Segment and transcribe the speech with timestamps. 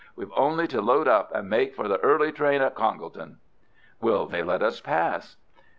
[0.15, 3.37] We've only to load up and make for the early train at Congleton."
[4.01, 5.37] "Will they let us pass?"